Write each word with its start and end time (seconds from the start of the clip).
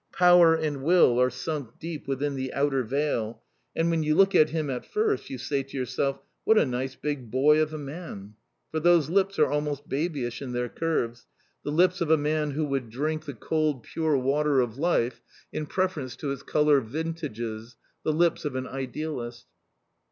Power 0.13 0.55
and 0.55 0.81
will 0.81 1.21
are 1.21 1.29
sunk 1.29 1.77
deep 1.77 2.07
within 2.07 2.33
the 2.33 2.51
outer 2.53 2.81
veil, 2.81 3.43
and 3.75 3.91
when 3.91 4.01
you 4.01 4.15
look 4.15 4.33
at 4.33 4.49
him 4.49 4.67
at 4.67 4.83
first 4.83 5.29
you 5.29 5.37
say 5.37 5.61
to 5.61 5.77
yourself, 5.77 6.19
"What 6.43 6.57
a 6.57 6.65
nice 6.65 6.95
big 6.95 7.29
boy 7.29 7.61
of 7.61 7.71
a 7.71 7.77
man!" 7.77 8.33
For 8.71 8.79
those 8.79 9.11
lips 9.11 9.37
are 9.37 9.45
almost 9.45 9.87
babyish 9.87 10.41
in 10.41 10.53
their 10.53 10.69
curves, 10.69 11.27
the 11.63 11.71
lips 11.71 12.01
of 12.01 12.09
a 12.09 12.17
man 12.17 12.49
who 12.49 12.65
would 12.65 12.89
drink 12.89 13.25
the 13.25 13.35
cold 13.35 13.83
pure 13.83 14.17
water 14.17 14.59
of 14.59 14.75
life 14.79 15.21
in 15.53 15.67
preference 15.67 16.15
to 16.15 16.31
its 16.31 16.41
coloured 16.41 16.85
vintages, 16.89 17.75
the 18.03 18.11
lips 18.11 18.43
of 18.43 18.55
an 18.55 18.65
idealist. 18.65 19.45